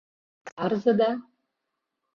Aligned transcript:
Тарзыда? 0.47 1.09